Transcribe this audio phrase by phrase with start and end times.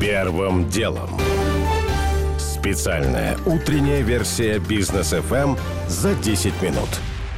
[0.00, 1.08] Первым делом.
[2.38, 6.88] Специальная утренняя версия бизнес FM за 10 минут.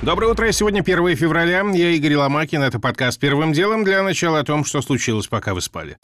[0.02, 0.50] Доброе утро.
[0.50, 1.64] Сегодня 1 февраля.
[1.72, 2.62] Я Игорь Ломакин.
[2.62, 5.98] Это подкаст «Первым делом» для начала о том, что случилось, пока вы спали.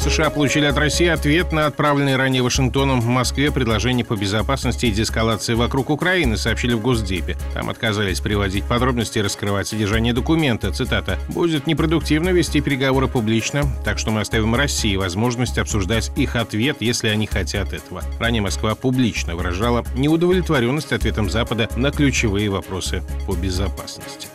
[0.00, 4.90] США получили от России ответ на отправленное ранее Вашингтоном в Москве предложение по безопасности и
[4.90, 7.36] деэскалации вокруг Украины, сообщили в Госдепе.
[7.52, 10.72] Там отказались приводить подробности и раскрывать содержание документа.
[10.72, 11.18] Цитата.
[11.28, 17.08] «Будет непродуктивно вести переговоры публично, так что мы оставим России возможность обсуждать их ответ, если
[17.08, 18.02] они хотят этого».
[18.18, 24.28] Ранее Москва публично выражала неудовлетворенность ответом Запада на ключевые вопросы по безопасности.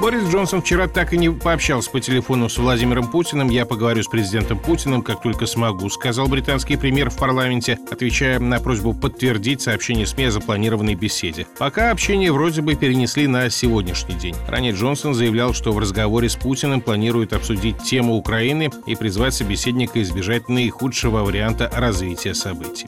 [0.00, 3.50] Борис Джонсон вчера так и не пообщался по телефону с Владимиром Путиным.
[3.50, 8.60] «Я поговорю с президентом Путиным, как только смогу», сказал британский премьер в парламенте, отвечая на
[8.60, 11.48] просьбу подтвердить сообщение СМИ о запланированной беседе.
[11.58, 14.36] Пока общение вроде бы перенесли на сегодняшний день.
[14.46, 20.00] Ранее Джонсон заявлял, что в разговоре с Путиным планирует обсудить тему Украины и призвать собеседника
[20.00, 22.86] избежать наихудшего варианта развития событий.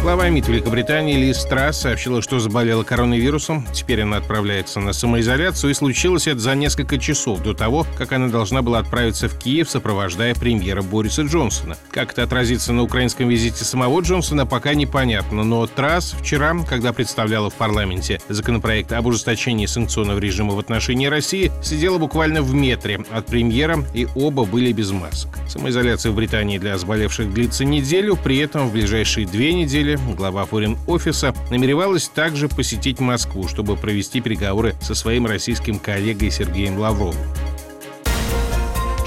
[0.00, 3.66] Глава МИД Великобритании Лиз Страс сообщила, что заболела коронавирусом.
[3.74, 8.28] Теперь она отправляется на самоизоляцию, и случилось это за несколько часов до того, как она
[8.28, 11.76] должна была отправиться в Киев, сопровождая премьера Бориса Джонсона.
[11.90, 17.50] Как это отразится на украинском визите самого Джонсона, пока непонятно, но Трасс вчера, когда представляла
[17.50, 23.26] в парламенте законопроект об ужесточении санкционного режима в отношении России, сидела буквально в метре от
[23.26, 25.36] премьера, и оба были без масок.
[25.48, 30.44] Самоизоляция в Британии для заболевших длится неделю, при этом в ближайшие две недели апреле глава
[30.44, 37.16] форин-офиса намеревалась также посетить Москву, чтобы провести переговоры со своим российским коллегой Сергеем Лавровым.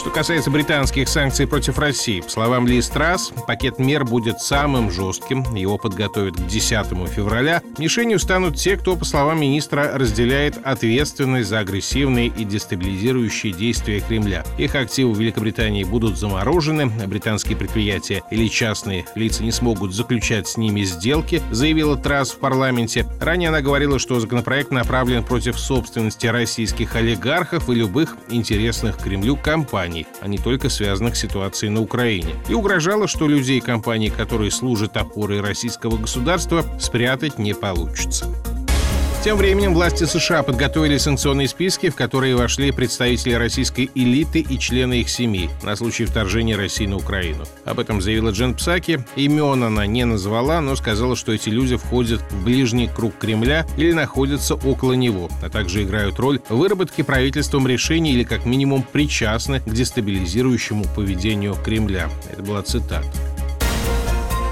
[0.02, 5.44] Что касается британских санкций против России, по словам Ли Страс, пакет мер будет самым жестким.
[5.54, 7.62] Его подготовят к 10 февраля.
[7.78, 14.44] Мишенью станут те, кто, по словам министра, разделяет ответственность за агрессивные и дестабилизирующие действия Кремля.
[14.58, 20.58] Их активы в Великобритании будут заморожены, британские предприятия или частные лица не смогут заключать с
[20.58, 23.06] ними сделки, заявила Трасс в парламенте.
[23.20, 29.91] Ранее она говорила, что законопроект направлен против собственности российских олигархов и любых интересных Кремлю компаний
[29.91, 34.52] компаний, а не только связанных с ситуацией на Украине, и угрожала, что людей компаний, которые
[34.52, 38.25] служат опорой российского государства, спрятать не получится.
[39.24, 45.02] Тем временем власти США подготовили санкционные списки, в которые вошли представители российской элиты и члены
[45.02, 47.44] их семей на случай вторжения России на Украину.
[47.64, 49.06] Об этом заявила Джен Псаки.
[49.16, 53.92] Имен она не назвала, но сказала, что эти люди входят в ближний круг Кремля или
[53.92, 59.60] находятся около него, а также играют роль в выработке правительством решений или как минимум причастны
[59.60, 62.10] к дестабилизирующему поведению Кремля.
[62.31, 63.06] Это была цитата.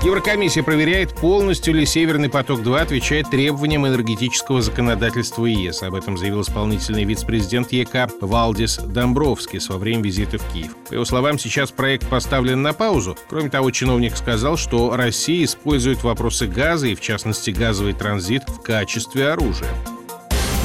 [0.01, 5.83] Еврокомиссия проверяет, полностью ли «Северный поток-2» отвечает требованиям энергетического законодательства ЕС.
[5.83, 10.73] Об этом заявил исполнительный вице-президент ЕК Валдис Домбровскис во время визита в Киев.
[10.87, 13.17] По его словам, сейчас проект поставлен на паузу.
[13.27, 18.61] Кроме того, чиновник сказал, что Россия использует вопросы газа и, в частности, газовый транзит в
[18.61, 19.69] качестве оружия.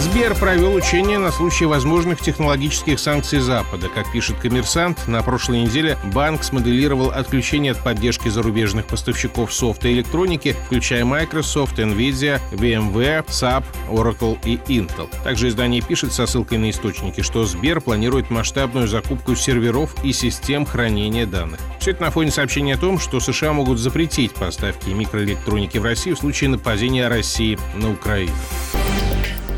[0.00, 3.88] Сбер провел учение на случай возможных технологических санкций Запада.
[3.88, 9.94] Как пишет коммерсант, на прошлой неделе банк смоделировал отключение от поддержки зарубежных поставщиков софта и
[9.94, 15.09] электроники, включая Microsoft, Nvidia, VMware, SAP, Oracle и Intel.
[15.22, 20.66] Также издание пишет со ссылкой на источники, что Сбер планирует масштабную закупку серверов и систем
[20.66, 21.61] хранения данных.
[21.78, 26.16] Все это на фоне сообщения о том, что США могут запретить поставки микроэлектроники в Россию
[26.16, 28.32] в случае нападения России на Украину.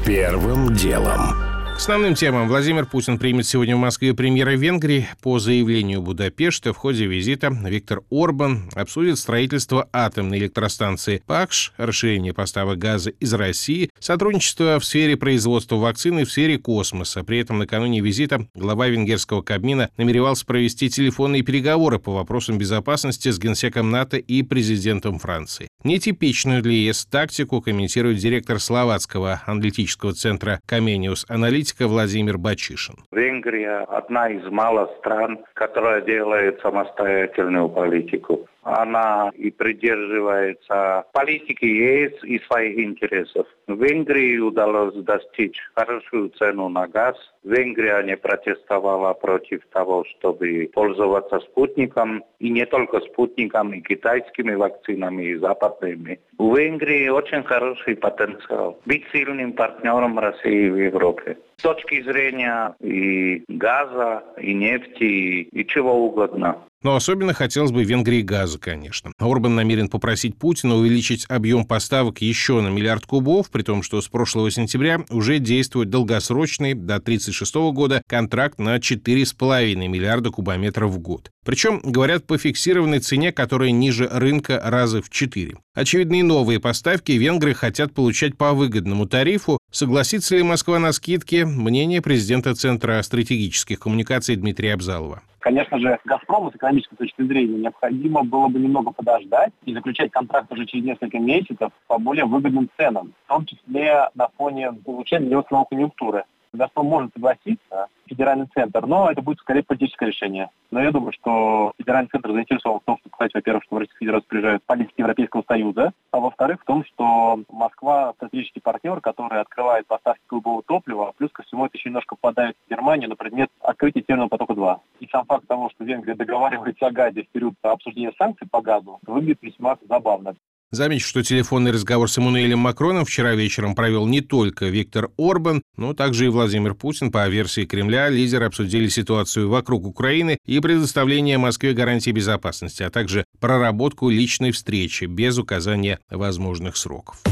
[0.06, 1.56] Первым делом.
[1.76, 5.06] К основным темам Владимир Путин примет сегодня в Москве премьера Венгрии.
[5.20, 12.78] По заявлению Будапешта в ходе визита Виктор Орбан обсудит строительство атомной электростанции ПАКШ, расширение поставок
[12.78, 17.22] газа из России, сотрудничество в сфере производства вакцины в сфере космоса.
[17.22, 23.38] При этом накануне визита глава венгерского Кабмина намеревался провести телефонные переговоры по вопросам безопасности с
[23.38, 25.69] генсеком НАТО и президентом Франции.
[25.84, 32.94] Нетипичную для ЕС тактику комментирует директор словацкого аналитического центра «Камениус Аналитик» политика Владимир Бачишин.
[33.10, 42.41] Венгрия одна из малых стран, которая делает самостоятельную политику она и придерживается политики ЕС и
[42.41, 43.47] своих интересов.
[43.69, 47.17] Венгрии удалось достичь хорошую цену на газ.
[47.45, 52.25] Венгрия не протестовала против того, чтобы пользоваться спутником.
[52.41, 56.19] И не только спутником, и китайскими вакцинами, и западными.
[56.39, 61.39] У Венгрии очень хороший потенциал быть сильным партнером России в Европе.
[61.57, 66.59] С точки зрения и газа, и нефти, и чего угодно.
[66.82, 69.12] Но особенно хотелось бы Венгрии газа, конечно.
[69.19, 74.08] Орбан намерен попросить Путина увеличить объем поставок еще на миллиард кубов, при том, что с
[74.08, 81.31] прошлого сентября уже действует долгосрочный до 1936 года контракт на 4,5 миллиарда кубометров в год.
[81.44, 85.56] Причем, говорят, по фиксированной цене, которая ниже рынка раза в 4.
[85.75, 89.58] Очевидные новые поставки венгры хотят получать по выгодному тарифу.
[89.76, 91.44] Согласится ли Москва на скидки?
[91.44, 95.20] Мнение президента Центра стратегических коммуникаций Дмитрия Абзалова.
[95.40, 100.50] Конечно же, «Газпрому» с экономической точки зрения необходимо было бы немного подождать и заключать контракт
[100.50, 105.43] уже через несколько месяцев по более выгодным ценам, в том числе на фоне улучшения его
[105.43, 106.25] конъюнктуры.
[106.56, 110.50] «Газпром» может согласиться, федеральный центр, но это будет скорее политическое решение.
[110.70, 114.06] Но я думаю, что федеральный центр заинтересован в том, чтобы сказать, во-первых, что в Российскую
[114.06, 119.87] Федерацию приезжают политики Европейского Союза, а во-вторых, в том, что Москва стратегический партнер, который открывает
[119.87, 123.50] поставки голубого топлива, а плюс ко всему это еще немножко попадает в Германию на предмет
[123.61, 124.79] открытия Северного потока-2.
[125.00, 128.99] И сам факт того, что Венгрия договаривается о газе в период обсуждения санкций по газу,
[129.06, 130.35] выглядит весьма забавно.
[130.73, 135.95] Замечу, что телефонный разговор с Эммануэлем Макроном вчера вечером провел не только Виктор Орбан, но
[135.95, 137.13] также и Владимир Путин.
[137.13, 143.25] По версии Кремля, лидеры обсудили ситуацию вокруг Украины и предоставление Москве гарантий безопасности, а также
[143.39, 147.23] проработку личной встречи без указания возможных сроков.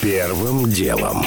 [0.00, 1.24] Первым делом.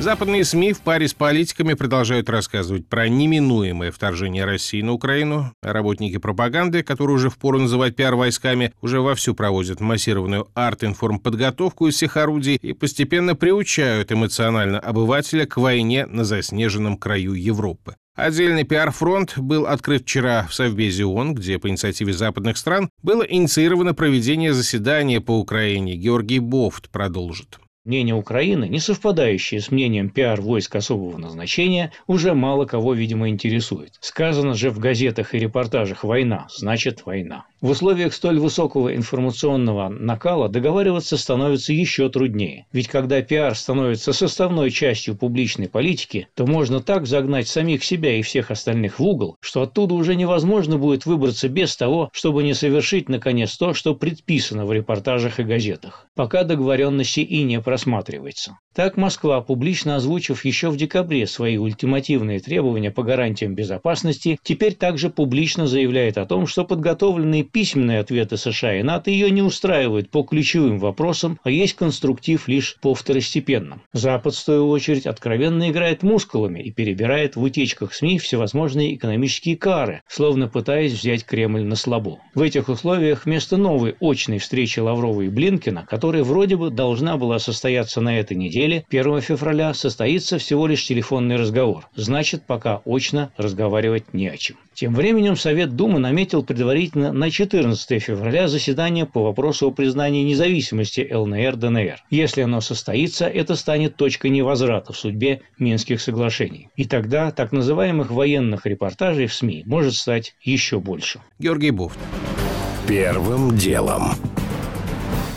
[0.00, 5.52] Западные СМИ в паре с политиками продолжают рассказывать про неминуемое вторжение России на Украину.
[5.62, 12.56] Работники пропаганды, которые уже впору называть пиар-войсками, уже вовсю проводят массированную арт-информподготовку из всех орудий
[12.56, 17.96] и постепенно приучают эмоционально обывателя к войне на заснеженном краю Европы.
[18.16, 23.94] Отдельный пиар-фронт был открыт вчера в Совбезе ООН, где по инициативе западных стран было инициировано
[23.94, 25.96] проведение заседания по Украине.
[25.96, 27.60] Георгий Бофт продолжит.
[27.86, 33.94] Мнение Украины, не совпадающее с мнением пиар-войск особого назначения, уже мало кого, видимо, интересует.
[34.00, 37.46] Сказано же в газетах и репортажах «война» значит «война».
[37.62, 42.66] В условиях столь высокого информационного накала договариваться становится еще труднее.
[42.72, 48.22] Ведь когда пиар становится составной частью публичной политики, то можно так загнать самих себя и
[48.22, 53.10] всех остальных в угол, что оттуда уже невозможно будет выбраться без того, чтобы не совершить
[53.10, 56.06] наконец то, что предписано в репортажах и газетах.
[56.14, 58.58] Пока договоренности и не просматривается.
[58.74, 65.08] Так Москва, публично озвучив еще в декабре свои ультимативные требования по гарантиям безопасности, теперь также
[65.08, 70.24] публично заявляет о том, что подготовленные письменные ответы США и НАТО ее не устраивают по
[70.24, 73.82] ключевым вопросам, а есть конструктив лишь по второстепенным.
[73.92, 80.02] Запад, в свою очередь, откровенно играет мускулами и перебирает в утечках СМИ всевозможные экономические кары,
[80.08, 82.18] словно пытаясь взять Кремль на слабо.
[82.34, 87.38] В этих условиях вместо новой очной встречи Лаврова и Блинкина, которая вроде бы должна была
[87.38, 91.88] состояться на этой неделе, 1 февраля состоится всего лишь телефонный разговор.
[91.94, 94.56] Значит, пока очно разговаривать не о чем.
[94.74, 101.06] Тем временем Совет Думы наметил предварительно на 14 февраля заседание по вопросу о признании независимости
[101.10, 101.98] ЛНР-ДНР.
[102.10, 106.68] Если оно состоится, это станет точкой невозврата в судьбе Минских соглашений.
[106.76, 111.20] И тогда так называемых военных репортажей в СМИ может стать еще больше.
[111.38, 111.98] Георгий Буфт.
[112.88, 114.14] Первым делом.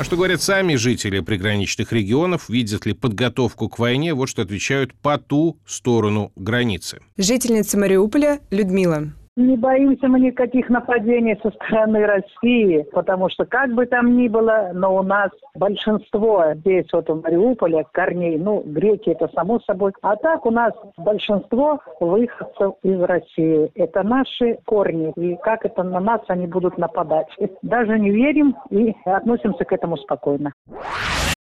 [0.03, 4.94] А что говорят сами жители приграничных регионов, видят ли подготовку к войне, вот что отвечают
[4.95, 7.00] по ту сторону границы.
[7.15, 9.13] Жительница Мариуполя Людмила.
[9.35, 14.69] Не боимся мы никаких нападений со стороны России, потому что как бы там ни было,
[14.74, 20.15] но у нас большинство здесь вот в Мариуполе корней, ну, греки это само собой, а
[20.18, 23.71] так у нас большинство выходцев из России.
[23.74, 27.28] Это наши корни, и как это на нас они будут нападать.
[27.63, 30.54] Даже не верим и относимся к этому спокойно.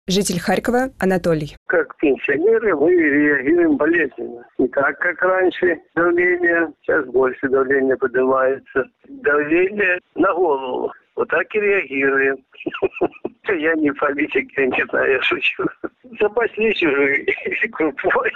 [0.08, 1.54] Житель Харькова Анатолий.
[1.66, 4.42] Как пенсионеры мы реагируем болезненно.
[4.56, 8.84] Не так, как раньше давление, сейчас больше давление поднимается.
[9.06, 10.90] Давление на голову.
[11.14, 12.38] Вот так и реагируем.
[13.48, 15.64] Я не политик, я не знаю, я шучу.
[16.20, 18.30] Запаслись уже и крупой,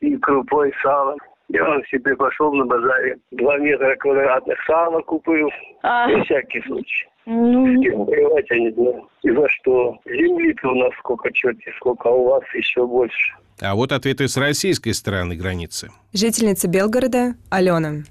[0.00, 1.18] и крупой салом.
[1.48, 3.16] Я он себе пошел на базаре.
[3.30, 5.50] Два метра квадратных сала купил.
[5.84, 7.06] На всякий случай.
[7.26, 9.08] Ну, с кем воевать, я не знаю.
[9.22, 9.98] И за что?
[10.06, 13.34] Земли-то у нас сколько черти, сколько, а у вас еще больше.
[13.60, 15.90] А вот ответы с российской стороны границы.
[16.12, 18.04] Жительница Белгорода Алена.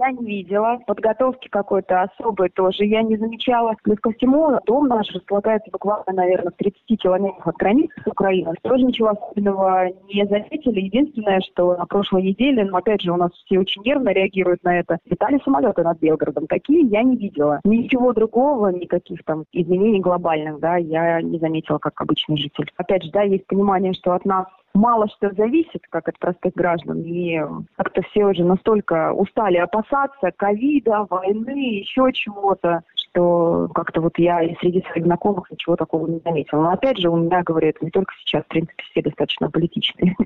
[0.00, 3.74] Я не видела, подготовки какой-то особой тоже я не замечала.
[3.82, 8.54] Плюс ко всему, дом наш располагается буквально, наверное, в 30 километрах от границы с Украиной.
[8.62, 10.80] Тоже ничего особенного не заметили.
[10.80, 14.78] Единственное, что на прошлой неделе, но опять же, у нас все очень нервно реагируют на
[14.78, 16.46] это, летали самолеты над Белгородом.
[16.46, 17.60] Такие я не видела.
[17.64, 22.70] Ничего другого, никаких там изменений глобальных, да, я не заметила как обычный житель.
[22.78, 27.02] Опять же, да, есть понимание, что от нас мало что зависит, как от простых граждан.
[27.02, 27.38] И
[27.76, 34.54] как-то все уже настолько устали опасаться ковида, войны, еще чего-то, что как-то вот я и
[34.56, 36.62] среди своих знакомых ничего такого не заметила.
[36.62, 40.16] Но опять же, у меня, говорят, не только сейчас, в принципе, все достаточно политичные.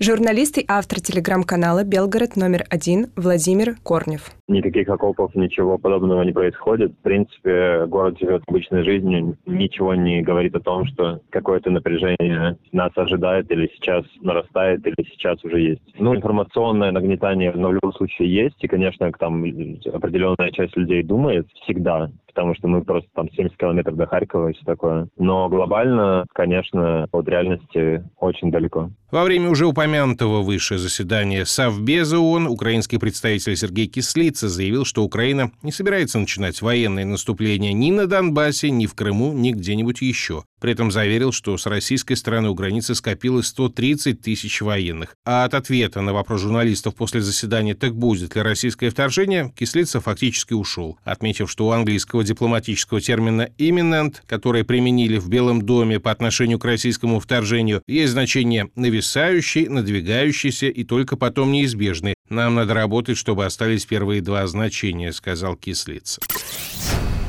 [0.00, 4.32] Журналист и автор телеграм-канала «Белгород номер один» Владимир Корнев.
[4.46, 6.92] Никаких окопов, ничего подобного не происходит.
[6.92, 9.38] В принципе, город живет обычной жизнью.
[9.46, 15.42] Ничего не говорит о том, что какое-то напряжение нас ожидает или сейчас нарастает, или сейчас
[15.44, 15.82] уже есть.
[15.98, 18.62] Ну, информационное нагнетание в любом случае есть.
[18.62, 23.96] И, конечно, там определенная часть людей думает всегда потому что мы просто там 70 километров
[23.96, 25.08] до Харькова и все такое.
[25.16, 28.90] Но глобально, конечно, от реальности очень далеко.
[29.10, 35.52] Во время уже упомянутого выше заседания Совбеза ООН украинский представитель Сергей Кислица заявил, что Украина
[35.62, 40.42] не собирается начинать военное наступление ни на Донбассе, ни в Крыму, ни где-нибудь еще.
[40.64, 45.14] При этом заверил, что с российской стороны у границы скопилось 130 тысяч военных.
[45.22, 50.54] А от ответа на вопрос журналистов после заседания «Так будет ли российское вторжение?» Кислица фактически
[50.54, 56.58] ушел, отметив, что у английского дипломатического термина «imminent», который применили в Белом доме по отношению
[56.58, 62.14] к российскому вторжению, есть значение «нависающий», «надвигающийся» и только потом «неизбежный».
[62.30, 66.22] «Нам надо работать, чтобы остались первые два значения»,— сказал Кислица.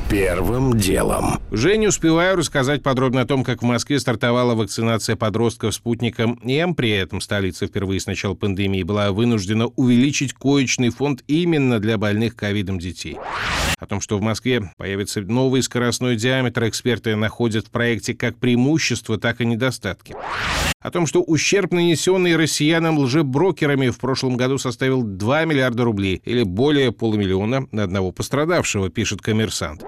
[0.09, 1.39] Первым делом.
[1.49, 6.75] Уже не успеваю рассказать подробно о том, как в Москве стартовала вакцинация подростков спутником М.
[6.75, 12.35] При этом столица впервые с начала пандемии была вынуждена увеличить коечный фонд именно для больных
[12.35, 13.17] ковидом детей.
[13.77, 19.17] О том, что в Москве появится новый скоростной диаметр, эксперты находят в проекте как преимущество,
[19.17, 20.15] так и недостатки.
[20.79, 26.43] О том, что ущерб, нанесенный россиянам лжеброкерами, в прошлом году составил 2 миллиарда рублей, или
[26.43, 29.83] более полумиллиона на одного пострадавшего, пишет коммерсант.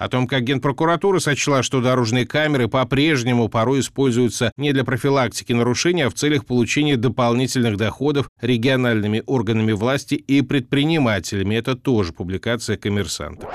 [0.00, 6.00] О том, как Генпрокуратура сочла, что дорожные камеры по-прежнему порой используются не для профилактики нарушений,
[6.00, 11.54] а в целях получения дополнительных доходов региональными органами власти и предпринимателями.
[11.54, 13.46] Это тоже публикация коммерсанта.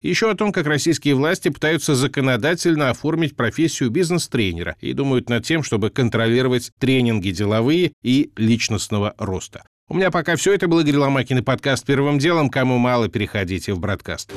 [0.00, 5.64] Еще о том, как российские власти пытаются законодательно оформить профессию бизнес-тренера и думают над тем,
[5.64, 9.64] чтобы контролировать тренинги деловые и личностного роста.
[9.88, 10.54] У меня пока все.
[10.54, 12.48] Это был Игорь Ломакин и подкаст «Первым делом».
[12.48, 14.32] Кому мало, переходите в «Бродкаст».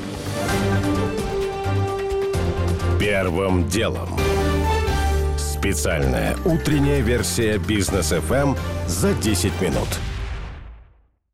[3.24, 4.10] Первым делом.
[5.38, 9.88] Специальная утренняя версия бизнес FM за 10 минут.